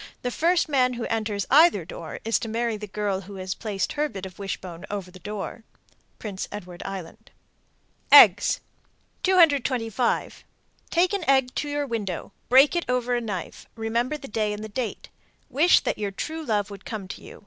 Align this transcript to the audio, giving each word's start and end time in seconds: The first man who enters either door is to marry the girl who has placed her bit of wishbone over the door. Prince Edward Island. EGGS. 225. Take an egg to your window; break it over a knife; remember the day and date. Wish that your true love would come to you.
The 0.23 0.31
first 0.31 0.67
man 0.67 0.93
who 0.93 1.05
enters 1.11 1.45
either 1.51 1.85
door 1.85 2.21
is 2.25 2.39
to 2.39 2.49
marry 2.49 2.75
the 2.75 2.87
girl 2.87 3.21
who 3.21 3.35
has 3.35 3.53
placed 3.53 3.91
her 3.93 4.09
bit 4.09 4.25
of 4.25 4.39
wishbone 4.39 4.83
over 4.89 5.11
the 5.11 5.19
door. 5.19 5.63
Prince 6.17 6.47
Edward 6.51 6.81
Island. 6.83 7.29
EGGS. 8.11 8.61
225. 9.21 10.43
Take 10.89 11.13
an 11.13 11.23
egg 11.29 11.53
to 11.53 11.69
your 11.69 11.85
window; 11.85 12.31
break 12.49 12.75
it 12.75 12.85
over 12.89 13.13
a 13.15 13.21
knife; 13.21 13.67
remember 13.75 14.17
the 14.17 14.27
day 14.27 14.53
and 14.53 14.73
date. 14.73 15.09
Wish 15.51 15.81
that 15.81 15.99
your 15.99 16.09
true 16.09 16.43
love 16.43 16.71
would 16.71 16.83
come 16.83 17.07
to 17.07 17.21
you. 17.21 17.39